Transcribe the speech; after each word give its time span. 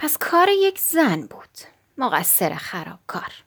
پس 0.00 0.18
کار 0.18 0.48
یک 0.48 0.78
زن 0.78 1.20
بود. 1.20 1.58
مقصر 1.98 2.54
خرابکار. 2.54 3.44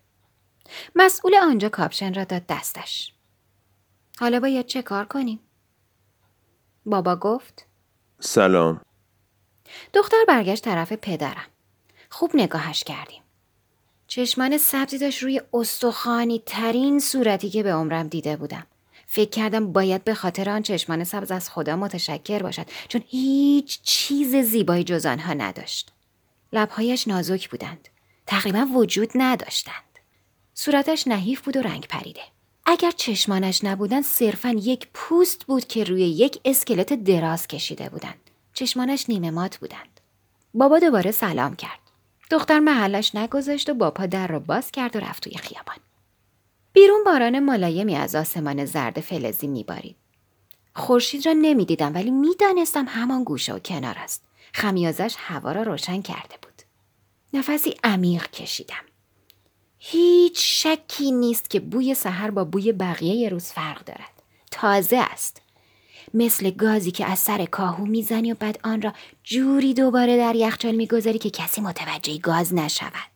مسئول 0.96 1.36
آنجا 1.36 1.70
کاپشن 1.70 2.14
را 2.14 2.24
داد 2.24 2.42
دستش. 2.50 3.14
حالا 4.20 4.40
باید 4.40 4.66
چه 4.66 4.82
کار 4.82 5.06
کنیم؟ 5.06 5.40
بابا 6.86 7.16
گفت. 7.16 7.66
سلام. 8.20 8.82
دختر 9.94 10.18
برگشت 10.28 10.64
طرف 10.64 10.94
پدرم. 10.94 11.48
خوب 12.10 12.32
نگاهش 12.34 12.84
کردیم. 12.84 13.22
چشمان 14.08 14.58
سبزی 14.58 14.98
داشت 14.98 15.24
روی 15.24 15.42
استخوانی 15.54 16.44
ترین 16.46 17.00
صورتی 17.00 17.50
که 17.50 17.64
به 17.64 17.74
عمرم 17.74 18.08
دیده 18.08 18.38
بودم. 18.38 18.68
فکر 19.08 19.30
کردم 19.30 19.72
باید 19.72 20.04
به 20.04 20.14
خاطر 20.14 20.50
آن 20.50 20.62
چشمان 20.62 21.04
سبز 21.04 21.32
از 21.32 21.50
خدا 21.50 21.76
متشکر 21.76 22.44
باشد 22.44 22.66
چون 22.88 23.04
هیچ 23.08 23.82
چیز 23.82 24.36
زیبایی 24.36 24.84
جز 24.84 25.06
آنها 25.06 25.34
نداشت. 25.34 25.93
لبهایش 26.54 27.08
نازک 27.08 27.50
بودند. 27.50 27.88
تقریبا 28.28 28.68
وجود 28.74 29.10
نداشتند. 29.16 30.00
صورتش 30.54 31.08
نحیف 31.08 31.42
بود 31.42 31.58
و 31.58 31.62
رنگ 31.62 31.88
پریده. 31.88 32.22
اگر 32.66 32.92
چشمانش 32.92 33.64
نبودند 33.64 34.04
صرفا 34.04 34.50
یک 34.50 34.88
پوست 34.94 35.46
بود 35.46 35.68
که 35.68 35.84
روی 35.84 36.02
یک 36.02 36.40
اسکلت 36.46 36.94
دراز 36.94 37.48
کشیده 37.48 37.90
بودند. 37.90 38.30
چشمانش 38.54 39.10
نیمه 39.10 39.32
مات 39.32 39.58
بودند. 39.58 40.00
بابا 40.54 40.80
دوباره 40.80 41.12
سلام 41.12 41.56
کرد. 41.56 41.80
دختر 42.32 42.60
محلش 42.60 43.16
نگذاشت 43.16 43.70
و 43.70 43.74
با 43.74 43.92
پا 43.92 44.06
در 44.06 44.28
را 44.28 44.40
باز 44.40 44.72
کرد 44.72 44.96
و 44.96 45.00
رفت 45.00 45.24
توی 45.24 45.38
خیابان. 45.38 45.78
بیرون 46.74 47.04
باران 47.04 47.40
ملایمی 47.40 47.96
از 47.96 48.16
آسمان 48.16 48.66
زرد 48.66 49.00
فلزی 49.00 49.48
میبارید. 49.48 49.96
خورشید 50.76 51.26
را 51.26 51.34
نمی‌دیدم 51.34 51.94
ولی 51.94 52.12
می‌دانستم 52.12 52.86
همان 52.88 53.24
گوشه 53.24 53.54
و 53.54 53.60
کنار 53.60 53.96
است. 53.98 54.24
خمیازش 54.54 55.16
هوا 55.18 55.52
را 55.52 55.64
روشن 55.64 56.02
کرده 56.02 56.36
بود. 56.42 56.53
نفسی 57.34 57.76
عمیق 57.84 58.32
کشیدم. 58.32 58.86
هیچ 59.78 60.64
شکی 60.64 61.12
نیست 61.12 61.50
که 61.50 61.60
بوی 61.60 61.94
سحر 61.94 62.32
با 62.32 62.44
بوی 62.44 62.72
بقیه 62.72 63.30
روز 63.30 63.46
فرق 63.46 63.86
دارد. 63.86 64.24
تازه 64.52 64.98
است. 64.98 65.42
مثل 66.14 66.50
گازی 66.50 66.92
که 66.92 67.06
از 67.06 67.20
سر 67.20 67.46
کاهو 67.46 67.86
می‌زنی 67.86 68.32
و 68.32 68.36
بعد 68.36 68.60
آن 68.64 68.82
را 68.82 68.94
جوری 69.24 69.74
دوباره 69.74 70.18
در 70.18 70.36
یخچال 70.36 70.76
می‌گذاری 70.76 71.20
که 71.20 71.30
کسی 71.30 71.62
متوجه 71.62 72.18
گاز 72.18 72.54
نشود. 72.54 73.14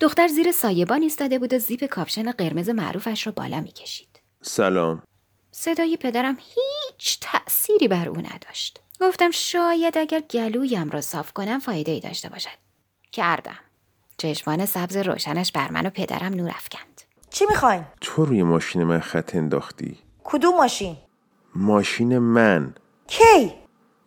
دختر 0.00 0.28
زیر 0.28 0.52
سایبان 0.52 1.02
ایستاده 1.02 1.38
بود 1.38 1.54
و 1.54 1.58
زیپ 1.58 1.84
کاپشن 1.84 2.32
قرمز 2.32 2.68
معروفش 2.68 3.26
را 3.26 3.32
بالا 3.32 3.60
می‌کشید. 3.60 4.20
سلام. 4.42 5.02
صدای 5.50 5.96
پدرم 5.96 6.38
هیچ 6.40 7.18
تأثیری 7.20 7.88
بر 7.88 8.08
او 8.08 8.16
نداشت. 8.16 8.80
گفتم 9.00 9.30
شاید 9.30 9.98
اگر 9.98 10.20
گلویم 10.20 10.90
را 10.90 11.00
صاف 11.00 11.32
کنم 11.32 11.58
فایده 11.58 11.92
ای 11.92 12.00
داشته 12.00 12.28
باشد. 12.28 12.69
کردم 13.12 13.58
چشمان 14.16 14.66
سبز 14.66 14.96
روشنش 14.96 15.52
بر 15.52 15.70
من 15.70 15.86
و 15.86 15.90
پدرم 15.90 16.34
نور 16.34 16.50
افکند 16.50 17.02
چی 17.30 17.46
می‌خواین؟ 17.48 17.84
تو 18.00 18.24
روی 18.24 18.42
ماشین 18.42 18.84
من 18.84 19.00
خط 19.00 19.36
انداختی 19.36 19.98
کدوم 20.24 20.56
ماشین؟ 20.56 20.96
ماشین 21.54 22.18
من 22.18 22.74
کی؟ 23.06 23.52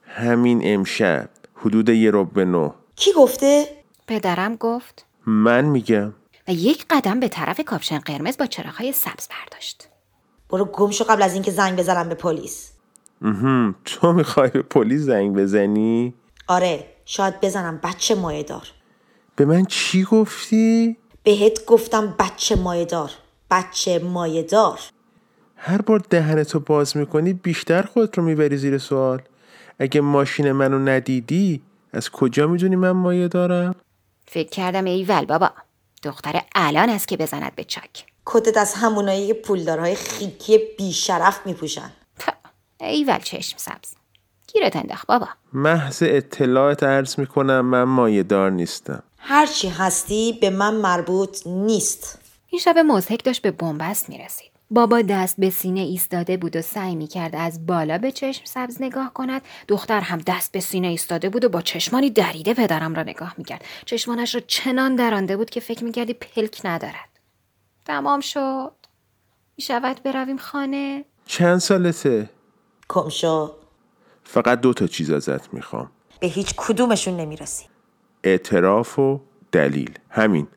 همین 0.08 0.62
امشب 0.64 1.30
حدود 1.56 1.90
یه 1.90 2.12
رب 2.14 2.34
به 2.34 2.45
نو 2.45 2.72
کی 2.95 3.12
گفته؟ 3.18 3.66
پدرم 4.08 4.56
گفت 4.56 5.06
من 5.26 5.66
میگم 5.66 6.14
و 6.48 6.54
یک 6.54 6.86
قدم 6.90 7.20
به 7.20 7.28
طرف 7.28 7.62
کاپشن 7.62 8.00
قرمز 8.00 8.38
با 8.38 8.45
چراغهای 8.45 8.92
سبز 8.92 9.28
برداشت 9.28 9.90
برو 10.50 10.66
گم 10.66 10.92
شو 10.92 11.04
قبل 11.04 11.22
از 11.22 11.34
اینکه 11.34 11.52
زنگ 11.52 11.80
بزنم 11.80 12.10
به 12.10 12.16
پلیس. 12.16 12.72
تو 13.86 14.14
می‌خوای 14.14 14.50
به 14.50 14.62
پلیس 14.62 15.02
زنگ 15.02 15.36
بزنی؟ 15.36 16.14
آره 16.48 16.86
شاید 17.06 17.42
بزنم 17.42 17.80
بچه 17.84 18.16
مایه 18.16 18.44
دار 18.44 18.67
به 19.36 19.45
من 19.45 19.66
چی 19.66 20.03
گفتی؟ 20.03 20.98
بهت 21.23 21.66
گفتم 21.66 22.16
بچه 22.20 22.56
مایه 22.56 22.86
دار 22.86 23.12
بچه 23.52 24.00
مایه 24.00 24.44
دار 24.44 24.80
هر 25.56 25.81
بار 25.81 25.99
دهنتو 26.10 26.60
باز 26.60 26.98
می‌کنی 26.98 27.33
بیشتر 27.33 27.82
خودت 27.82 28.17
رو 28.17 28.23
می‌بری 28.23 28.58
زیر 28.58 28.77
سوال. 28.77 29.21
اگه 29.80 30.02
ماشین 30.02 30.52
منو 30.52 30.80
ندیدی 30.80 31.61
از 31.94 32.10
کجا 32.10 32.48
می‌دونی 32.48 32.76
من 32.76 32.92
مایه 32.92 33.27
دارم؟ 33.27 33.76
فکر 34.27 34.49
کردم 34.49 34.86
ایول 34.86 35.26
بابا. 35.26 35.52
دختر 36.04 36.42
الان 36.55 36.89
است 36.89 37.08
که 37.08 37.17
بزند 37.17 37.55
به 37.55 37.64
چاک. 37.64 38.05
کتت 38.26 38.58
از 38.58 38.73
همونایی 38.73 39.27
که 39.27 39.33
پولدارهای 39.33 39.95
خیکی 39.95 40.60
بیشرف 40.77 41.39
میپوشن. 41.45 41.92
ایول 42.80 43.20
چشم 43.20 43.58
سبز. 43.58 43.94
گیرت 44.54 44.76
انداخت 44.76 45.08
بابا. 45.08 45.27
محض 45.54 46.04
اطلاعات 46.05 46.83
عرض 46.83 47.20
می‌کنم 47.20 47.61
من 47.61 47.83
مایه 47.83 48.23
دار 48.23 48.52
نیستم. 48.52 49.04
هرچی 49.26 49.70
هستی 49.70 50.38
به 50.42 50.50
من 50.50 50.73
مربوط 50.73 51.48
نیست. 51.48 52.20
این 52.48 52.61
شب 52.61 52.78
مزهک 52.78 53.23
داشت 53.23 53.42
به 53.42 53.52
بنبست 53.52 54.10
می‌رسید. 54.10 54.52
بابا 54.72 55.02
دست 55.02 55.36
به 55.38 55.50
سینه 55.50 55.80
ایستاده 55.80 56.38
بود 56.38 56.56
و 56.56 56.61
سعی 56.61 56.95
می‌کرد 56.95 57.36
از 57.36 57.66
بالا 57.66 57.98
به 57.98 58.12
چشم 58.12 58.42
سبز 58.45 58.78
نگاه 58.82 59.14
کند. 59.14 59.42
دختر 59.67 60.00
هم 60.00 60.17
دست 60.17 60.52
به 60.52 60.60
سینه 60.60 60.88
ایستاده 60.88 61.30
بود 61.30 61.45
و 61.45 61.50
با 61.50 61.62
چشمانی 61.62 62.10
دریده 62.10 62.54
پدرم 62.54 62.94
را 62.94 63.04
نگاه 63.04 63.33
می‌کرد. 63.38 63.66
چشمانش 63.86 64.36
را 64.36 64.42
چنان 64.48 64.95
درانده 64.95 65.38
بود 65.38 65.50
که 65.50 65.60
فکر 65.60 65.83
می‌کردی 65.83 66.14
پلک 66.14 66.62
ندارد. 66.64 67.10
تمام 67.86 68.20
شد. 68.20 68.72
می‌شود 69.58 70.04
برویم 70.04 70.38
خانه. 70.38 71.06
چند 71.26 71.58
سالته؟ 71.58 72.30
کمشو 72.89 73.52
فقط 74.23 74.62
دو 74.62 74.73
تا 74.73 74.88
چیز 74.88 75.12
ازت 75.12 75.54
می‌خوام. 75.54 75.92
به 76.20 76.28
هیچ 76.28 76.54
کدومشون 76.58 77.17
نمی‌رسی. 77.17 77.66
اعتراف 78.23 79.00
و 79.00 79.20
دلیل. 79.52 80.00
همین. 80.10 80.48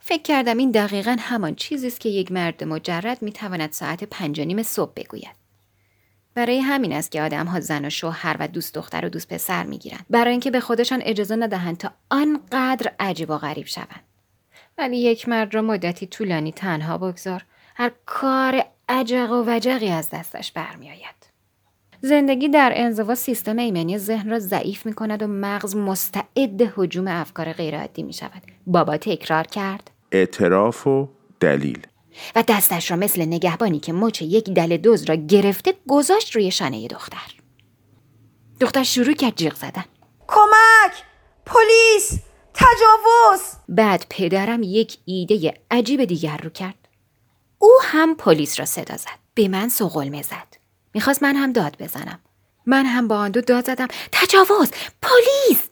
فکر 0.00 0.22
کردم 0.22 0.58
این 0.58 0.70
دقیقا 0.70 1.16
همان 1.18 1.54
چیزی 1.54 1.86
است 1.86 2.00
که 2.00 2.08
یک 2.08 2.32
مرد 2.32 2.64
مجرد 2.64 3.22
می‌تواند 3.22 3.72
ساعت 3.72 4.04
پنج 4.04 4.40
و 4.40 4.44
نیم 4.44 4.62
صبح 4.62 4.92
بگوید. 4.96 5.38
برای 6.34 6.60
همین 6.60 6.92
است 6.92 7.12
که 7.12 7.22
آدم 7.22 7.46
ها 7.46 7.60
زن 7.60 7.84
و 7.84 7.90
شوهر 7.90 8.36
و 8.40 8.48
دوست 8.48 8.74
دختر 8.74 9.04
و 9.04 9.08
دوست 9.08 9.28
پسر 9.28 9.64
می‌گیرند. 9.64 10.06
برای 10.10 10.30
اینکه 10.30 10.50
به 10.50 10.60
خودشان 10.60 11.02
اجازه 11.02 11.36
ندهند 11.36 11.76
تا 11.76 11.92
آنقدر 12.10 12.92
عجیب 13.00 13.30
و 13.30 13.38
غریب 13.38 13.66
شوند. 13.66 14.02
ولی 14.78 14.96
یک 14.98 15.28
مرد 15.28 15.54
را 15.54 15.62
مدتی 15.62 16.06
طولانی 16.06 16.52
تنها 16.52 16.98
بگذار 16.98 17.44
هر 17.74 17.92
کار 18.06 18.64
عجق 18.88 19.30
و 19.30 19.44
وجقی 19.46 19.88
از 19.88 20.10
دستش 20.10 20.52
برمیآید. 20.52 21.17
زندگی 22.00 22.48
در 22.48 22.72
انزوا 22.74 23.14
سیستم 23.14 23.58
ایمنی 23.58 23.98
ذهن 23.98 24.30
را 24.30 24.38
ضعیف 24.38 24.86
می 24.86 24.92
کند 24.92 25.22
و 25.22 25.26
مغز 25.26 25.76
مستعد 25.76 26.72
حجوم 26.76 27.08
افکار 27.08 27.52
غیرعادی 27.52 28.02
می 28.02 28.12
شود. 28.12 28.42
بابا 28.66 28.96
تکرار 28.96 29.44
کرد 29.44 29.90
اعتراف 30.12 30.86
و 30.86 31.08
دلیل 31.40 31.86
و 32.36 32.44
دستش 32.48 32.90
را 32.90 32.96
مثل 32.96 33.22
نگهبانی 33.22 33.80
که 33.80 33.92
مچ 33.92 34.22
یک 34.22 34.50
دل 34.50 34.76
دوز 34.76 35.04
را 35.04 35.14
گرفته 35.14 35.74
گذاشت 35.88 36.36
روی 36.36 36.50
شانه 36.50 36.88
دختر. 36.88 37.34
دختر 38.60 38.82
شروع 38.82 39.14
کرد 39.14 39.36
جیغ 39.36 39.54
زدن. 39.54 39.84
کمک 40.28 40.92
پلیس 41.46 42.20
تجاوز 42.54 43.40
بعد 43.68 44.06
پدرم 44.10 44.62
یک 44.62 44.98
ایده 45.04 45.54
عجیب 45.70 46.04
دیگر 46.04 46.36
رو 46.36 46.50
کرد. 46.50 46.88
او 47.58 47.70
هم 47.82 48.14
پلیس 48.16 48.58
را 48.58 48.66
صدا 48.66 48.96
زد. 48.96 49.18
به 49.34 49.48
من 49.48 49.68
سوقلمه 49.68 50.22
زد. 50.22 50.57
می‌خواست 50.94 51.22
من 51.22 51.36
هم 51.36 51.52
داد 51.52 51.76
بزنم. 51.78 52.18
من 52.66 52.86
هم 52.86 53.08
با 53.08 53.16
آن 53.16 53.30
دو 53.30 53.40
داد 53.40 53.66
زدم. 53.66 53.88
تجاوز! 54.12 54.70
پلیس! 55.02 55.62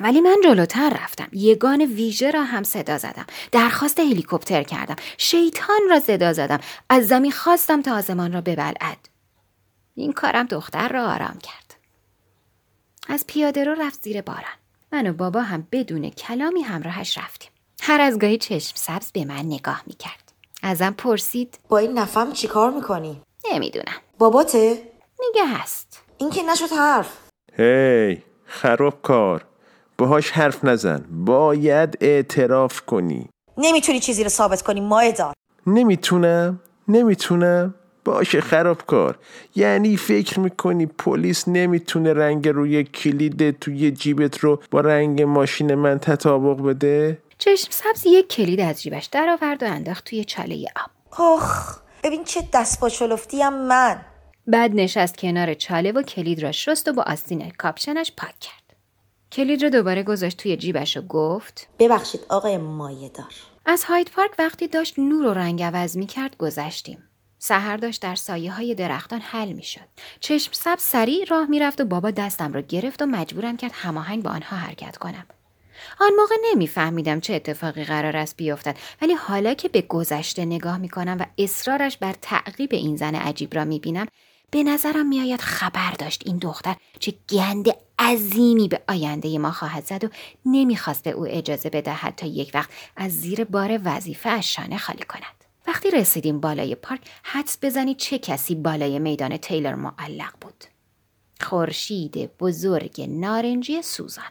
ولی 0.00 0.20
من 0.20 0.36
جلوتر 0.44 0.98
رفتم. 1.02 1.28
یگان 1.32 1.80
ویژه 1.80 2.30
را 2.30 2.42
هم 2.44 2.62
صدا 2.62 2.98
زدم. 2.98 3.26
درخواست 3.52 4.00
هلیکوپتر 4.00 4.62
کردم. 4.62 4.96
شیطان 5.18 5.80
را 5.90 6.00
صدا 6.00 6.32
زدم. 6.32 6.60
از 6.88 7.08
زمین 7.08 7.32
خواستم 7.32 7.82
تا 7.82 7.94
آزمان 7.96 8.32
را 8.32 8.40
ببلعد. 8.40 9.08
این 9.94 10.12
کارم 10.12 10.46
دختر 10.46 10.88
را 10.88 11.06
آرام 11.06 11.38
کرد. 11.38 11.74
از 13.08 13.24
پیاده 13.26 13.64
رو 13.64 13.74
رفت 13.74 14.02
زیر 14.02 14.22
باران. 14.22 14.44
من 14.92 15.06
و 15.06 15.12
بابا 15.12 15.42
هم 15.42 15.68
بدون 15.72 16.10
کلامی 16.10 16.62
همراهش 16.62 17.18
رفتیم. 17.18 17.50
هر 17.82 18.00
از 18.00 18.18
گاهی 18.18 18.38
چشم 18.38 18.72
سبز 18.74 19.12
به 19.12 19.24
من 19.24 19.42
نگاه 19.46 19.82
می‌کرد. 19.86 20.32
ازم 20.62 20.90
پرسید 20.90 21.58
با 21.68 21.78
این 21.78 21.98
نفهم 21.98 22.32
چیکار 22.32 22.70
می‌کنی؟ 22.70 23.22
نمی‌دونم. 23.52 23.96
باباته؟ 24.18 24.78
میگه 25.20 25.46
هست. 25.46 26.02
این 26.18 26.30
که 26.30 26.42
نشد 26.42 26.72
حرف. 26.78 27.18
هی 27.56 28.22
خراب 28.44 29.02
کار. 29.02 29.44
باهاش 29.98 30.30
حرف 30.30 30.64
نزن. 30.64 31.04
باید 31.10 31.98
اعتراف 32.00 32.80
کنی. 32.80 33.28
نمی‌تونی 33.58 34.00
چیزی 34.00 34.22
رو 34.22 34.28
ثابت 34.28 34.62
کنی 34.62 34.80
مایه 34.80 35.12
دار 35.12 35.34
نمی‌تونم. 35.66 36.60
نمی‌تونم. 36.88 37.74
باشه 38.04 38.40
خراب 38.40 38.82
کار. 38.86 39.18
یعنی 39.56 39.96
فکر 39.96 40.40
می‌کنی 40.40 40.86
پلیس 40.86 41.48
نمی‌تونه 41.48 42.12
رنگ 42.12 42.48
روی 42.48 42.84
کلید 42.84 43.58
توی 43.58 43.90
جیبت 43.90 44.38
رو 44.38 44.62
با 44.70 44.80
رنگ 44.80 45.22
ماشین 45.22 45.74
من 45.74 45.98
تطابق 45.98 46.62
بده؟ 46.62 47.18
چشم 47.38 47.68
سبز 47.70 48.06
یک 48.06 48.28
کلید 48.28 48.60
از 48.60 48.82
جیبش 48.82 49.04
درآورد 49.04 49.62
و 49.62 49.66
انداخت 49.66 50.04
توی 50.04 50.24
چاله 50.24 50.66
آب. 50.76 50.90
آخ. 51.18 51.83
ببین 52.04 52.24
چه 52.24 52.48
دست 52.52 52.80
با 52.80 52.88
چلفتیم 52.88 53.48
من 53.48 54.00
بعد 54.46 54.70
نشست 54.74 55.18
کنار 55.18 55.54
چاله 55.54 55.92
و 55.92 56.02
کلید 56.02 56.42
را 56.42 56.52
شست 56.52 56.88
و 56.88 56.92
با 56.92 57.02
آستین 57.06 57.50
کاپشنش 57.50 58.12
پاک 58.16 58.38
کرد 58.40 58.76
کلید 59.32 59.62
رو 59.62 59.70
دوباره 59.70 60.02
گذاشت 60.02 60.36
توی 60.36 60.56
جیبش 60.56 60.96
و 60.96 61.02
گفت 61.02 61.68
ببخشید 61.78 62.20
آقای 62.28 62.58
مایهدار 62.58 63.32
از 63.66 63.84
هاید 63.84 64.10
پارک 64.10 64.30
وقتی 64.38 64.68
داشت 64.68 64.98
نور 64.98 65.26
و 65.26 65.34
رنگ 65.34 65.62
عوض 65.62 65.96
می 65.96 66.06
کرد 66.06 66.36
گذشتیم. 66.36 66.98
سحر 67.38 67.76
داشت 67.76 68.02
در 68.02 68.14
سایه 68.14 68.52
های 68.52 68.74
درختان 68.74 69.20
حل 69.20 69.52
می 69.52 69.62
شد. 69.62 69.88
چشم 70.20 70.52
سب 70.52 70.76
سریع 70.78 71.24
راه 71.24 71.46
می 71.46 71.58
رفت 71.60 71.80
و 71.80 71.84
بابا 71.84 72.10
دستم 72.10 72.52
را 72.52 72.60
گرفت 72.60 73.02
و 73.02 73.06
مجبورم 73.06 73.56
کرد 73.56 73.70
هماهنگ 73.74 74.22
با 74.22 74.30
آنها 74.30 74.56
حرکت 74.56 74.96
کنم. 74.96 75.26
آن 76.00 76.10
موقع 76.18 76.34
نمیفهمیدم 76.50 77.20
چه 77.20 77.34
اتفاقی 77.34 77.84
قرار 77.84 78.16
است 78.16 78.36
بیفتد 78.36 78.76
ولی 79.02 79.12
حالا 79.12 79.54
که 79.54 79.68
به 79.68 79.82
گذشته 79.82 80.44
نگاه 80.44 80.78
می 80.78 80.88
کنم 80.88 81.16
و 81.20 81.26
اصرارش 81.38 81.96
بر 81.96 82.14
تعقیب 82.22 82.72
این 82.72 82.96
زن 82.96 83.14
عجیب 83.14 83.54
را 83.54 83.64
می 83.64 83.78
بینم 83.78 84.06
به 84.50 84.62
نظرم 84.62 85.06
میآید 85.06 85.40
خبر 85.40 85.90
داشت 85.90 86.22
این 86.26 86.38
دختر 86.38 86.76
چه 86.98 87.14
گند 87.30 87.66
عظیمی 87.98 88.68
به 88.68 88.82
آینده 88.88 89.38
ما 89.38 89.52
خواهد 89.52 89.84
زد 89.84 90.04
و 90.04 90.08
نمی‌خواست 90.46 91.04
به 91.04 91.10
او 91.10 91.26
اجازه 91.26 91.70
بدهد 91.70 92.14
تا 92.16 92.26
یک 92.26 92.50
وقت 92.54 92.70
از 92.96 93.12
زیر 93.12 93.44
بار 93.44 93.80
وظیفه 93.84 94.30
از 94.30 94.44
شانه 94.44 94.78
خالی 94.78 95.04
کند. 95.04 95.44
وقتی 95.66 95.90
رسیدیم 95.90 96.40
بالای 96.40 96.74
پارک 96.74 97.00
حدس 97.22 97.58
بزنید 97.62 97.96
چه 97.96 98.18
کسی 98.18 98.54
بالای 98.54 98.98
میدان 98.98 99.36
تیلر 99.36 99.74
معلق 99.74 100.32
بود؟ 100.40 100.64
خورشید 101.40 102.36
بزرگ 102.38 103.06
نارنجی 103.08 103.82
سوزان. 103.82 104.24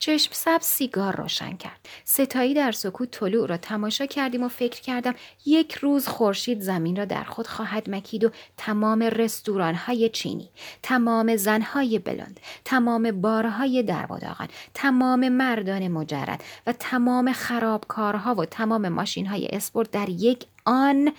چشم 0.00 0.30
سب 0.34 0.58
سیگار 0.60 1.16
روشن 1.16 1.56
کرد. 1.56 1.88
ستایی 2.04 2.54
در 2.54 2.72
سکوت 2.72 3.10
طلوع 3.10 3.48
را 3.48 3.56
تماشا 3.56 4.06
کردیم 4.06 4.42
و 4.42 4.48
فکر 4.48 4.80
کردم 4.80 5.14
یک 5.46 5.72
روز 5.72 6.08
خورشید 6.08 6.60
زمین 6.60 6.96
را 6.96 7.04
در 7.04 7.24
خود 7.24 7.46
خواهد 7.46 7.90
مکید 7.90 8.24
و 8.24 8.30
تمام 8.56 9.02
رستوران 9.02 9.74
های 9.74 10.08
چینی، 10.08 10.50
تمام 10.82 11.36
زنهای 11.36 11.98
بلند، 11.98 12.40
تمام 12.64 13.20
بارهای 13.20 13.82
درواداغان، 13.82 14.48
تمام 14.74 15.28
مردان 15.28 15.88
مجرد 15.88 16.44
و 16.66 16.72
تمام 16.72 17.32
خرابکارها 17.32 18.34
و 18.34 18.44
تمام 18.44 18.88
ماشین 18.88 19.26
های 19.26 19.46
اسپورت 19.46 19.90
در 19.90 20.08
یک 20.08 20.46
آن 20.64 21.12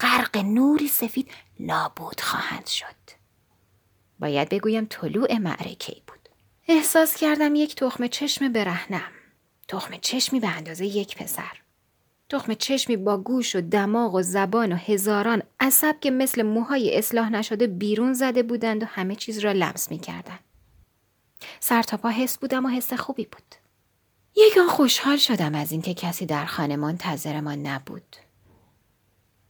غرق 0.00 0.36
نوری 0.36 0.88
سفید 0.88 1.30
نابود 1.60 2.20
خواهند 2.20 2.66
شد. 2.66 2.86
باید 4.18 4.48
بگویم 4.48 4.86
طلوع 4.90 5.38
معرکه. 5.38 6.05
احساس 6.68 7.16
کردم 7.16 7.54
یک 7.54 7.74
تخم 7.74 8.06
چشم 8.06 8.52
برهنم. 8.52 9.10
تخم 9.68 9.96
چشمی 10.00 10.40
به 10.40 10.48
اندازه 10.48 10.86
یک 10.86 11.16
پسر. 11.16 11.60
تخم 12.28 12.54
چشمی 12.54 12.96
با 12.96 13.18
گوش 13.18 13.56
و 13.56 13.60
دماغ 13.60 14.14
و 14.14 14.22
زبان 14.22 14.72
و 14.72 14.76
هزاران 14.76 15.42
عصب 15.60 16.00
که 16.00 16.10
مثل 16.10 16.42
موهای 16.42 16.98
اصلاح 16.98 17.30
نشده 17.30 17.66
بیرون 17.66 18.12
زده 18.12 18.42
بودند 18.42 18.82
و 18.82 18.86
همه 18.86 19.16
چیز 19.16 19.38
را 19.38 19.52
لمس 19.52 19.90
می 19.90 19.98
کردن. 19.98 20.38
سر 21.60 21.82
تا 21.82 21.96
پا 21.96 22.08
حس 22.08 22.38
بودم 22.38 22.66
و 22.66 22.68
حس 22.68 22.92
خوبی 22.92 23.24
بود. 23.24 23.54
یکان 24.36 24.68
خوشحال 24.68 25.16
شدم 25.16 25.54
از 25.54 25.72
اینکه 25.72 25.94
کسی 25.94 26.26
در 26.26 26.44
خانه 26.44 26.76
منتظرمان 26.76 27.66
نبود. 27.66 28.16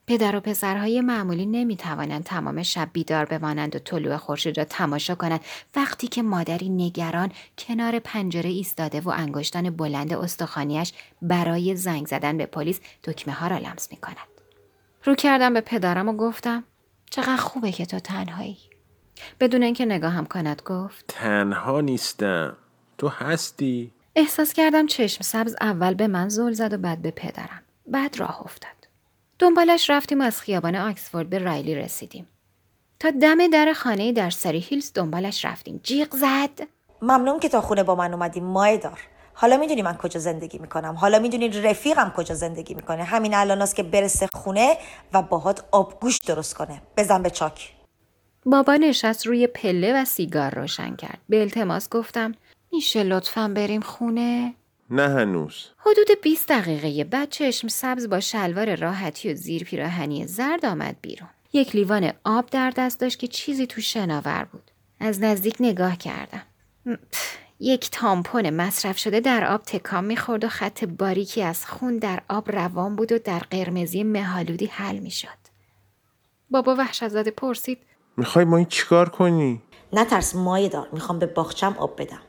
پدر 0.07 0.37
و 0.37 0.41
پسرهای 0.41 1.01
معمولی 1.01 1.47
نمی 1.47 1.77
توانند 1.77 2.25
تمام 2.25 2.63
شب 2.63 2.89
بیدار 2.93 3.25
بمانند 3.25 3.77
و 3.77 3.79
طلوع 3.79 4.17
خورشید 4.17 4.59
را 4.59 4.65
تماشا 4.65 5.15
کنند 5.15 5.41
وقتی 5.77 6.09
که 6.09 6.23
مادری 6.23 6.69
نگران 6.69 7.33
کنار 7.59 7.99
پنجره 7.99 8.51
ایستاده 8.51 9.01
و 9.01 9.09
انگشتان 9.09 9.71
بلند 9.71 10.13
استخوانیش 10.13 10.93
برای 11.23 11.77
زنگ 11.77 12.07
زدن 12.07 12.39
به 12.39 12.47
پلیس 12.47 12.81
دکمه 13.05 13.35
ها 13.35 13.47
را 13.47 13.59
لمس 13.59 13.91
می 13.91 13.97
کند. 13.97 14.17
رو 15.05 15.15
کردم 15.15 15.55
به 15.55 15.61
پدرم 15.61 16.09
و 16.09 16.13
گفتم 16.13 16.65
چقدر 17.11 17.37
خوبه 17.37 17.73
که 17.73 17.87
تو 17.87 17.99
تنهایی. 17.99 18.59
بدون 19.41 19.63
اینکه 19.63 19.85
نگاهم 19.85 20.27
کند 20.27 20.63
گفت 20.65 21.05
تنها 21.09 21.81
نیستم 21.81 22.57
تو 22.99 23.09
هستی 23.09 23.93
احساس 24.17 24.53
کردم 24.53 24.87
چشم 24.87 25.23
سبز 25.23 25.57
اول 25.61 25.95
به 25.95 26.07
من 26.07 26.29
زل 26.29 26.53
زد 26.53 26.73
و 26.73 26.79
بعد 26.79 27.03
به 27.03 27.11
پدرم. 27.11 27.63
بعد 27.87 28.19
راه 28.19 28.41
افتاد. 28.41 28.76
دنبالش 29.39 29.91
رفتیم 29.91 30.21
و 30.21 30.23
از 30.23 30.41
خیابان 30.41 30.77
آکسفورد 30.77 31.31
به 31.31 31.39
رایلی 31.39 31.75
رسیدیم. 31.75 32.29
تا 33.01 33.11
دم 33.11 33.51
در 33.51 33.73
خانه 33.73 34.13
در 34.13 34.31
سری 34.31 34.59
هیلز 34.59 34.93
دنبالش 34.95 35.45
رفتیم. 35.45 35.81
جیغ 35.83 36.15
زد. 36.17 36.69
ممنون 37.03 37.41
که 37.41 37.49
تا 37.49 37.61
خونه 37.61 37.83
با 37.83 37.95
من 37.95 38.13
اومدی 38.13 38.41
مایه 38.41 38.79
دار 38.79 39.01
حالا 39.35 39.57
می‌دونی 39.57 39.83
من 39.83 39.97
کجا 39.97 40.21
زندگی 40.21 40.59
می‌کنم 40.59 40.95
حالا 40.95 41.19
می‌دونی 41.19 41.49
رفیقم 41.49 42.13
کجا 42.17 42.35
زندگی 42.35 42.75
می‌کنه 42.75 43.05
همین 43.05 43.35
الان 43.35 43.63
است 43.63 43.77
که 43.77 43.83
برسه 43.83 44.27
خونه 44.27 44.77
و 45.13 45.23
باهات 45.23 45.65
آبگوش 45.73 46.19
درست 46.19 46.55
کنه 46.55 46.83
بزن 46.97 47.23
به 47.23 47.31
چاک 47.31 47.73
بابا 48.47 48.77
نشست 48.77 49.27
روی 49.27 49.47
پله 49.47 50.03
و 50.03 50.05
سیگار 50.05 50.55
روشن 50.55 50.97
کرد. 50.97 51.19
به 51.29 51.41
التماس 51.41 51.89
گفتم 51.89 52.35
میشه 52.73 53.03
لطفا 53.03 53.53
بریم 53.57 53.81
خونه؟ 53.81 54.55
نه 54.91 55.09
هنوز 55.09 55.67
حدود 55.79 56.07
20 56.23 56.49
دقیقه 56.49 57.05
بعد 57.05 57.31
چشم 57.31 57.69
سبز 57.69 58.09
با 58.09 58.21
شلوار 58.21 58.75
راحتی 58.75 59.33
و 59.33 59.35
زیر 59.35 59.65
پیراهنی 59.65 60.27
زرد 60.27 60.65
آمد 60.65 60.97
بیرون. 61.03 61.29
یک 61.53 61.75
لیوان 61.75 62.13
آب 62.25 62.47
در 62.51 62.73
دست 62.77 63.01
داشت 63.01 63.19
که 63.19 63.27
چیزی 63.27 63.67
تو 63.67 63.81
شناور 63.81 64.49
بود. 64.53 64.71
از 65.01 65.23
نزدیک 65.23 65.57
نگاه 65.61 65.97
کردم. 65.97 66.43
پف، 66.87 67.37
یک 67.61 67.91
تامپون 67.91 68.51
مصرف 68.51 68.99
شده 68.99 69.21
در 69.21 69.45
آب 69.45 69.63
تکان 69.63 70.05
می‌خورد 70.05 70.45
و 70.45 70.49
خط 70.49 70.85
باریکی 70.85 71.43
از 71.43 71.67
خون 71.67 71.99
در 71.99 72.23
آب 72.29 72.51
روان 72.51 72.97
بود 72.97 73.13
و 73.13 73.19
در 73.19 73.39
قرمزی 73.39 74.05
مهالودی 74.05 74.67
حل 74.67 74.99
می‌شد. 74.99 75.29
بابا 76.51 76.75
وحشت 76.75 77.09
زده 77.09 77.31
پرسید 77.31 77.79
می‌خوای 78.17 78.45
ما 78.45 78.57
این 78.57 78.67
چیکار 78.67 79.09
کنی 79.09 79.63
نترس 79.93 80.35
مایه 80.35 80.69
دار 80.69 80.89
می‌خوام 80.93 81.19
به 81.19 81.27
باغچم 81.27 81.77
آب 81.79 82.01
بدم 82.03 82.21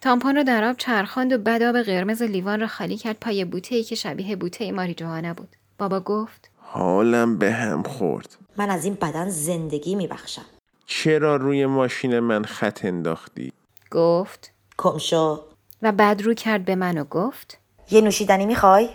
تامپون 0.00 0.36
رو 0.36 0.42
در 0.42 0.64
آب 0.64 0.76
چرخاند 0.76 1.32
و 1.32 1.38
بعد 1.38 1.62
آب 1.62 1.82
قرمز 1.82 2.22
لیوان 2.22 2.60
را 2.60 2.66
خالی 2.66 2.96
کرد 2.96 3.16
پای 3.20 3.44
بوته 3.44 3.74
ای 3.74 3.84
که 3.84 3.94
شبیه 3.94 4.36
بوته 4.36 4.72
ماری 4.72 4.94
جوانا 4.94 5.34
بود. 5.34 5.56
بابا 5.78 6.00
گفت 6.00 6.50
حالم 6.56 7.38
به 7.38 7.52
هم 7.52 7.82
خورد. 7.82 8.36
من 8.56 8.70
از 8.70 8.84
این 8.84 8.94
بدن 8.94 9.28
زندگی 9.28 9.94
میبخشم. 9.94 10.44
چرا 10.86 11.36
روی 11.36 11.66
ماشین 11.66 12.18
من 12.18 12.44
خط 12.44 12.84
انداختی؟ 12.84 13.52
گفت. 13.90 14.52
کمشو 14.76 15.44
و 15.82 15.92
بعد 15.92 16.22
رو 16.22 16.34
کرد 16.34 16.64
به 16.64 16.74
من 16.74 16.98
و 16.98 17.04
گفت 17.04 17.58
یه 17.90 18.00
نوشیدنی 18.00 18.46
می‌خوای؟ 18.46 18.88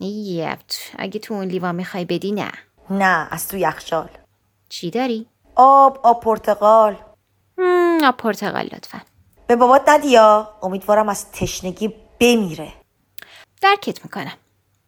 یفت 0.00 0.76
اگه 0.98 1.20
تو 1.20 1.34
اون 1.34 1.44
لیوان 1.44 1.74
می‌خوای 1.74 2.04
بدی 2.04 2.32
نه. 2.32 2.52
نه 2.90 3.28
از 3.30 3.48
تو 3.48 3.56
یخچال. 3.56 4.08
چی 4.68 4.90
داری؟ 4.90 5.26
آب 5.54 6.00
آب 6.02 6.20
پرتقال. 6.20 6.96
آب 8.04 8.16
پرتقال 8.16 8.64
لطفا. 8.64 9.00
به 9.46 9.56
بابات 9.56 9.88
ندیا 9.88 10.54
امیدوارم 10.62 11.08
از 11.08 11.30
تشنگی 11.30 11.94
بمیره. 12.20 12.72
درکت 13.62 14.04
می‌کنم. 14.04 14.36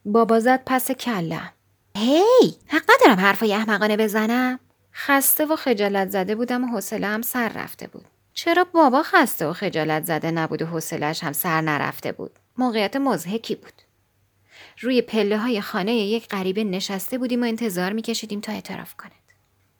بابا 0.04 0.40
زد 0.40 0.62
پس 0.66 0.90
کلم 0.90 1.52
هی! 1.96 2.54
حق 2.66 2.82
ندارم 2.90 3.20
حرفای 3.20 3.54
احمقانه 3.54 3.96
بزنم. 3.96 4.60
خسته 4.94 5.46
و 5.46 5.56
خجالت 5.56 6.10
زده 6.10 6.34
بودم 6.34 6.64
و 6.64 6.66
حوصله 6.66 7.06
هم 7.06 7.22
سر 7.22 7.48
رفته 7.48 7.86
بود. 7.86 8.04
چرا 8.34 8.64
بابا 8.64 9.02
خسته 9.02 9.46
و 9.46 9.52
خجالت 9.52 10.04
زده 10.04 10.30
نبود 10.30 10.62
و 10.62 10.66
حوصله‌اش 10.66 11.24
هم 11.24 11.32
سر 11.32 11.60
نرفته 11.60 12.12
بود؟ 12.12 12.38
موقعیت 12.58 12.96
مضحکی 12.96 13.54
بود؟ 13.54 13.72
روی 14.80 15.02
پله 15.02 15.38
های 15.38 15.60
خانه 15.60 15.94
یک 15.94 16.28
غریبه 16.28 16.64
نشسته 16.64 17.18
بودیم 17.18 17.42
و 17.42 17.46
انتظار 17.46 17.92
میکشیدیم 17.92 18.40
تا 18.40 18.52
اعتراف 18.52 18.94
کند. 18.94 19.12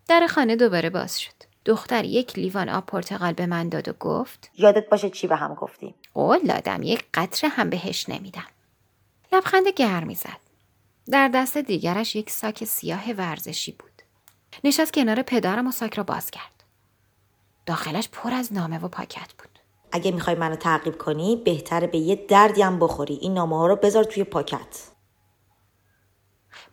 در 0.09 0.27
خانه 0.27 0.57
دوباره 0.57 0.91
باز 0.91 1.21
شد. 1.21 1.48
دختر 1.65 2.05
یک 2.05 2.39
لیوان 2.39 2.69
آب 2.69 2.87
پرتقال 2.87 3.33
به 3.33 3.47
من 3.47 3.69
داد 3.69 3.89
و 3.89 3.93
گفت 3.93 4.51
یادت 4.59 4.89
باشه 4.89 5.11
چی 5.11 5.27
به 5.27 5.37
هم 5.37 5.55
گفتیم 5.55 5.95
قول 6.15 6.39
دادم 6.39 6.83
یک 6.83 7.05
قطره 7.15 7.51
هم 7.51 7.71
بهش 7.71 8.09
نمیدم. 8.09 8.47
لبخند 9.33 9.69
گرمی 9.69 10.15
زد. 10.15 10.41
در 11.11 11.29
دست 11.29 11.59
دیگرش 11.59 12.17
یک 12.17 12.31
ساک 12.31 12.65
سیاه 12.65 13.13
ورزشی 13.13 13.73
بود. 13.73 14.03
نشست 14.65 14.93
کنار 14.93 15.23
پدرم 15.23 15.67
و 15.67 15.73
ساک 15.73 15.95
را 15.95 16.03
باز 16.05 16.31
کرد. 16.31 16.65
داخلش 17.67 18.09
پر 18.13 18.35
از 18.35 18.53
نامه 18.53 18.79
و 18.79 18.89
پاکت 18.89 19.33
بود. 19.39 19.49
اگه 19.93 20.11
می‌خوای 20.11 20.37
منو 20.37 20.57
تعقیب 20.57 20.99
کنی 20.99 21.37
بهتره 21.37 21.87
به 21.87 21.99
یه 21.99 22.27
دردی 22.29 22.63
هم 22.63 22.79
بخوری 22.79 23.15
این 23.15 23.35
نامه 23.35 23.57
ها 23.57 23.67
رو 23.67 23.77
بذار 23.77 24.05
توی 24.05 24.25
پاکت 24.25 24.89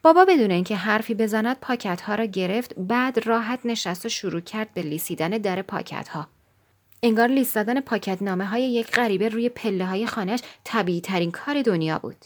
بابا 0.04 0.26
بدون 0.26 0.52
اینکه 0.52 0.76
حرفی 0.76 1.14
بزند 1.14 1.60
پاکت 1.60 2.02
ها 2.02 2.16
را 2.16 2.26
گرفت 2.26 2.74
بعد 2.78 3.28
راحت 3.28 3.60
نشست 3.66 4.06
و 4.06 4.10
شروع 4.10 4.42
کرد 4.42 4.74
به 4.74 4.82
لیسیدن 4.82 5.30
در 5.30 5.62
پاکت 5.62 6.08
ها. 6.08 6.28
انگار 7.04 7.28
لیست 7.28 7.54
زدن 7.54 7.80
پاکت 7.80 8.22
نامه 8.22 8.46
های 8.46 8.74
یک 8.74 8.92
غریبه 8.92 9.30
روی 9.30 9.50
پله 9.50 9.86
های 9.86 10.08
خانهش 10.08 10.40
طبیعی 10.64 11.02
ترین 11.02 11.32
کار 11.32 11.62
دنیا 11.62 12.00
بود. 12.00 12.26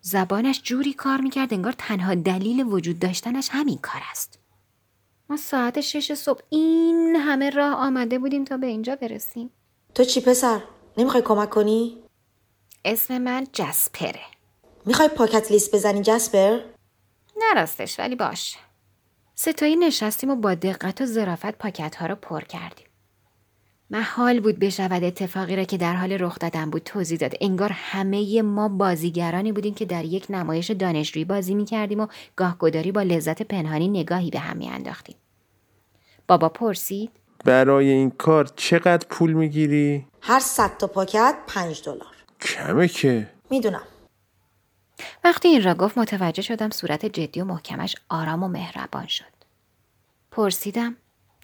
زبانش 0.00 0.62
جوری 0.62 0.92
کار 0.92 1.20
می‌کرد 1.20 1.54
انگار 1.54 1.74
تنها 1.78 2.14
دلیل 2.14 2.62
وجود 2.66 2.98
داشتنش 2.98 3.48
همین 3.52 3.78
کار 3.78 4.02
است. 4.10 4.38
ما 5.30 5.36
ساعت 5.36 5.80
شش 5.80 6.12
صبح 6.12 6.40
این 6.50 7.16
همه 7.16 7.50
راه 7.50 7.74
آمده 7.74 8.18
بودیم 8.18 8.44
تا 8.44 8.56
به 8.56 8.66
اینجا 8.66 8.96
برسیم. 8.96 9.50
تو 9.94 10.04
چی 10.04 10.20
پسر 10.20 10.60
نمی‌خوای 10.98 11.22
کمک 11.22 11.50
کنی 11.50 11.98
اسم 12.84 13.18
من 13.18 13.46
جسپره. 13.52 14.37
می‌خوای 14.88 15.08
پاکت 15.08 15.50
لیست 15.50 15.74
بزنی 15.74 16.02
جسپر 16.02 16.58
نه 17.36 17.54
راستش 17.54 17.98
ولی 17.98 18.16
باش. 18.16 18.56
ستایی 19.34 19.76
نشستیم 19.76 20.30
و 20.30 20.36
با 20.36 20.54
دقت 20.54 21.00
و 21.00 21.06
ظرافت 21.06 21.58
پاکت 21.58 21.96
ها 21.96 22.06
رو 22.06 22.14
پر 22.14 22.40
کردیم. 22.40 22.86
محال 23.90 24.40
بود 24.40 24.58
بشود 24.58 25.04
اتفاقی 25.04 25.56
را 25.56 25.64
که 25.64 25.76
در 25.76 25.94
حال 25.94 26.12
رخ 26.12 26.38
دادن 26.38 26.70
بود 26.70 26.82
توضیح 26.82 27.18
داد 27.18 27.32
انگار 27.40 27.72
همه 27.72 28.42
ما 28.42 28.68
بازیگرانی 28.68 29.52
بودیم 29.52 29.74
که 29.74 29.84
در 29.84 30.04
یک 30.04 30.26
نمایش 30.30 30.70
دانشجویی 30.70 31.24
بازی 31.24 31.54
می 31.54 31.64
کردیم 31.64 32.00
و 32.00 32.06
گاهگداری 32.36 32.92
با 32.92 33.02
لذت 33.02 33.42
پنهانی 33.42 33.88
نگاهی 33.88 34.30
به 34.30 34.38
هم 34.38 34.56
می 34.56 34.68
انداختیم. 34.68 35.16
بابا 36.28 36.48
پرسید 36.48 37.10
برای 37.44 37.90
این 37.90 38.10
کار 38.10 38.50
چقدر 38.56 39.06
پول 39.10 39.32
می‌گیری؟ 39.32 40.06
هر 40.20 40.40
صد 40.40 40.76
تا 40.78 40.86
پاکت 40.86 41.34
پنج 41.46 41.82
دلار 41.84 42.14
کمه 42.40 42.88
که 42.88 43.30
می‌دونم 43.50 43.82
وقتی 45.28 45.48
این 45.48 45.62
را 45.62 45.74
گفت 45.74 45.98
متوجه 45.98 46.42
شدم 46.42 46.70
صورت 46.70 47.06
جدی 47.06 47.40
و 47.40 47.44
محکمش 47.44 47.96
آرام 48.08 48.42
و 48.42 48.48
مهربان 48.48 49.06
شد. 49.06 49.24
پرسیدم 50.30 50.96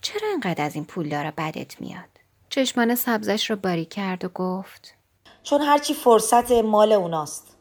چرا 0.03 0.29
انقدر 0.33 0.65
از 0.65 0.75
این 0.75 0.85
پولدارا 0.85 1.33
بدت 1.39 1.81
میاد؟ 1.81 2.09
چشمان 2.49 2.95
سبزش 2.95 3.51
را 3.51 3.57
باری 3.57 3.85
کرد 3.85 4.25
و 4.25 4.29
گفت 4.29 4.95
چون 5.43 5.61
هرچی 5.63 5.95
فرصت 5.95 6.53
مال 6.53 6.93
اوناست 6.93 7.57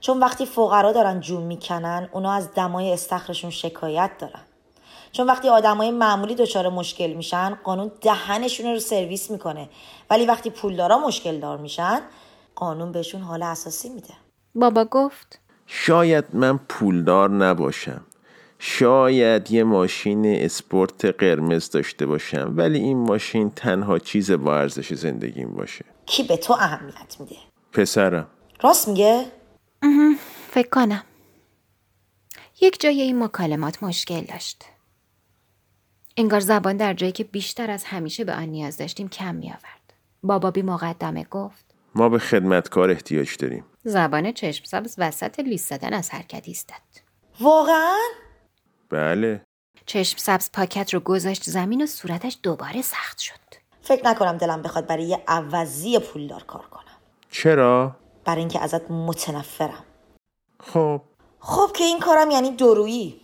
چون 0.00 0.18
وقتی 0.18 0.46
فقرا 0.46 0.92
دارن 0.92 1.20
جون 1.20 1.42
می‌کنن 1.42 2.08
اونا 2.12 2.32
از 2.32 2.54
دمای 2.54 2.92
استخرشون 2.92 3.50
شکایت 3.50 4.10
دارن 4.18 4.42
چون 5.12 5.26
وقتی 5.26 5.48
آدمای 5.48 5.90
معمولی 5.90 6.34
دچار 6.34 6.68
مشکل 6.68 7.12
میشن 7.12 7.54
قانون 7.54 7.92
دهنشون 8.00 8.66
رو 8.72 8.80
سرویس 8.80 9.30
می‌کنه 9.30 9.68
ولی 10.10 10.26
وقتی 10.26 10.50
پولدارا 10.50 10.98
مشکل 10.98 11.40
دار 11.40 11.58
میشن 11.58 12.00
قانون 12.54 12.92
بهشون 12.92 13.22
حال 13.22 13.42
اساسی 13.42 13.88
میده 13.88 14.14
بابا 14.54 14.84
گفت 14.84 15.47
شاید 15.70 16.24
من 16.32 16.58
پولدار 16.58 17.30
نباشم. 17.30 18.00
شاید 18.58 19.50
یه 19.50 19.64
ماشین 19.64 20.26
اسپورت 20.26 21.04
قرمز 21.04 21.70
داشته 21.70 22.06
باشم 22.06 22.54
ولی 22.56 22.78
این 22.78 22.98
ماشین 22.98 23.50
تنها 23.50 23.98
چیز 23.98 24.30
با 24.30 24.58
ارزش 24.58 24.94
زندگیم 24.94 25.48
باشه. 25.48 25.84
کی 26.06 26.22
به 26.22 26.36
تو 26.36 26.52
اهمیت 26.52 27.16
میده؟ 27.20 27.36
پسرم. 27.72 28.26
راست 28.62 28.88
میگه؟ 28.88 29.24
فکر 30.50 30.68
کنم. 30.68 31.02
یک 32.60 32.80
جای 32.80 33.02
این 33.02 33.24
مکالمات 33.24 33.82
مشکل 33.82 34.20
داشت. 34.20 34.64
انگار 36.16 36.40
زبان 36.40 36.76
در 36.76 36.94
جایی 36.94 37.12
که 37.12 37.24
بیشتر 37.24 37.70
از 37.70 37.84
همیشه 37.84 38.24
به 38.24 38.34
آن 38.34 38.48
نیاز 38.48 38.76
داشتیم 38.76 39.08
کم 39.08 39.34
می 39.34 39.48
آورد. 39.48 39.92
بابا 40.22 40.50
بی 40.50 40.62
مقدمه 40.62 41.26
گفت. 41.30 41.74
ما 41.94 42.08
به 42.08 42.18
خدمتکار 42.18 42.90
احتیاج 42.90 43.36
داریم. 43.36 43.64
زبان 43.88 44.32
چشم 44.32 44.64
سبز 44.64 44.94
وسط 44.98 45.40
لیست 45.40 45.68
زدن 45.68 45.92
از 45.92 46.10
حرکت 46.10 46.42
ایستاد. 46.48 46.80
واقعا 47.40 47.98
بله 48.90 49.40
چشم 49.86 50.18
سبز 50.18 50.50
پاکت 50.52 50.94
رو 50.94 51.00
گذاشت 51.00 51.42
زمین 51.44 51.82
و 51.82 51.86
صورتش 51.86 52.38
دوباره 52.42 52.82
سخت 52.82 53.18
شد. 53.18 53.48
فکر 53.88 54.08
نکنم 54.08 54.36
دلم 54.36 54.62
بخواد 54.62 54.86
برای 54.86 55.04
یه 55.04 55.22
عوضی 55.28 55.98
پولدار 55.98 56.42
کار 56.42 56.62
کنم 56.62 56.84
چرا؟ 57.30 57.96
برای 58.24 58.38
اینکه 58.38 58.60
ازت 58.60 58.90
متنفرم 58.90 59.84
خب 60.60 61.00
خب 61.40 61.70
که 61.76 61.84
این 61.84 62.00
کارم 62.00 62.30
یعنی 62.30 62.50
درویی 62.50 63.20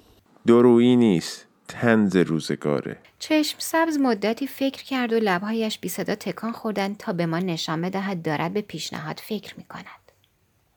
درویی 0.46 0.96
نیست 0.96 1.46
تنز 1.68 2.16
روزگاره 2.16 2.98
چشم 3.18 3.56
سبز 3.58 3.98
مدتی 3.98 4.46
فکر 4.46 4.84
کرد 4.84 5.12
و 5.12 5.16
لبهایش 5.16 5.78
بی 5.78 5.88
صدا 5.88 6.14
تکان 6.14 6.52
خوردن 6.52 6.94
تا 6.94 7.12
به 7.12 7.26
ما 7.26 7.38
نشان 7.38 7.82
بدهد 7.82 8.22
دارد 8.22 8.52
به 8.52 8.60
پیشنهاد 8.60 9.20
فکر 9.24 9.54
می 9.56 9.64
کند. 9.64 10.03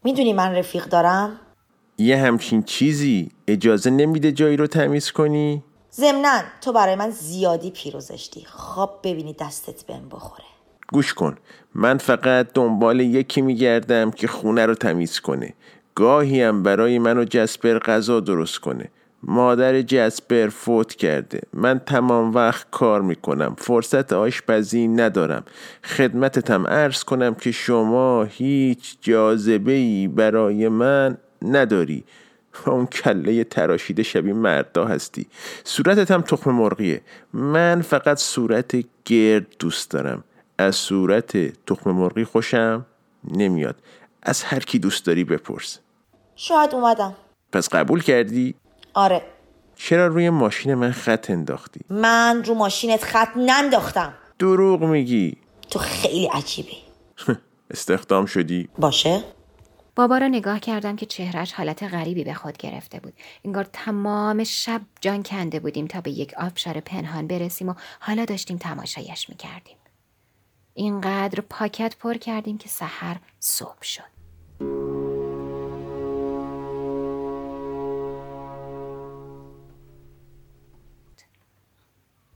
می‌دونی 0.07 0.33
من 0.33 0.55
رفیق 0.55 0.85
دارم؟ 0.85 1.39
یه 1.97 2.17
همچین 2.17 2.63
چیزی 2.63 3.31
اجازه 3.47 3.89
نمیده 3.89 4.31
جایی 4.31 4.57
رو 4.57 4.67
تمیز 4.67 5.11
کنی؟ 5.11 5.63
ضمنا 5.93 6.41
تو 6.61 6.73
برای 6.73 6.95
من 6.95 7.09
زیادی 7.09 7.71
پیروزشتی 7.71 8.45
خواب 8.45 8.99
ببینی 9.03 9.33
دستت 9.33 9.85
بهم 9.85 10.09
بخوره. 10.09 10.43
گوش 10.91 11.13
کن. 11.13 11.37
من 11.75 11.97
فقط 11.97 12.47
دنبال 12.53 12.99
یکی 12.99 13.41
میگردم 13.41 14.11
که 14.11 14.27
خونه 14.27 14.65
رو 14.65 14.75
تمیز 14.75 15.19
کنه. 15.19 15.53
گاهی 15.95 16.41
هم 16.41 16.63
برای 16.63 16.99
من 16.99 17.17
و 17.17 17.23
جسپر 17.23 17.79
غذا 17.79 18.19
درست 18.19 18.59
کنه. 18.59 18.91
مادر 19.23 19.81
جسپر 19.81 20.47
فوت 20.47 20.95
کرده. 20.95 21.41
من 21.53 21.79
تمام 21.79 22.33
وقت 22.33 22.67
کار 22.71 23.01
می‌کنم. 23.01 23.55
فرصت 23.57 24.13
آشپزی 24.13 24.87
ندارم. 24.87 25.43
خدمتتم 25.83 26.67
عرض 26.67 27.03
کنم 27.03 27.35
که 27.35 27.51
شما 27.51 28.23
هیچ 28.23 28.97
جاذبه 29.01 29.71
ای 29.71 30.07
برای 30.07 30.67
من 30.67 31.17
نداری. 31.41 32.03
و 32.65 32.69
اون 32.69 32.85
کله 32.85 33.43
تراشیده 33.43 34.03
شبیه 34.03 34.33
مردا 34.33 34.85
هستی. 34.85 35.27
صورتت 35.63 36.11
هم 36.11 36.21
تخم 36.21 36.51
مرغیه. 36.51 37.01
من 37.33 37.81
فقط 37.81 38.17
صورت 38.17 38.75
گرد 39.05 39.45
دوست 39.59 39.91
دارم. 39.91 40.23
از 40.57 40.75
صورت 40.75 41.37
تخم 41.65 41.91
مرغی 41.91 42.23
خوشم 42.23 42.85
نمیاد. 43.31 43.75
از 44.23 44.43
هر 44.43 44.59
کی 44.59 44.79
دوست 44.79 45.05
داری 45.05 45.23
بپرس. 45.23 45.79
شاید 46.35 46.75
اومدم. 46.75 47.15
پس 47.51 47.69
قبول 47.69 48.01
کردی؟ 48.01 48.55
آره 48.97 49.21
چرا 49.75 50.07
روی 50.07 50.29
ماشین 50.29 50.73
من 50.73 50.91
خط 50.91 51.29
انداختی؟ 51.29 51.79
من 51.89 52.43
رو 52.43 52.53
ماشینت 52.53 53.03
خط 53.03 53.29
ننداختم 53.35 54.13
دروغ 54.39 54.83
میگی 54.83 55.37
تو 55.69 55.79
خیلی 55.79 56.25
عجیبی 56.25 56.77
استخدام 57.71 58.25
شدی؟ 58.25 58.69
باشه 58.77 59.23
بابا 59.95 60.17
را 60.17 60.27
نگاه 60.27 60.59
کردم 60.59 60.95
که 60.95 61.05
چهرش 61.05 61.53
حالت 61.53 61.83
غریبی 61.83 62.23
به 62.23 62.33
خود 62.33 62.57
گرفته 62.57 62.99
بود. 62.99 63.13
انگار 63.45 63.67
تمام 63.73 64.43
شب 64.43 64.81
جان 65.01 65.23
کنده 65.23 65.59
بودیم 65.59 65.87
تا 65.87 66.01
به 66.01 66.11
یک 66.11 66.33
آبشار 66.33 66.79
پنهان 66.79 67.27
برسیم 67.27 67.69
و 67.69 67.73
حالا 67.99 68.25
داشتیم 68.25 68.57
تماشایش 68.57 69.29
می‌کردیم. 69.29 69.77
اینقدر 70.73 71.43
پاکت 71.49 71.95
پر 71.99 72.13
کردیم 72.13 72.57
که 72.57 72.69
سحر 72.69 73.17
صبح 73.39 73.81
شد. 73.81 74.96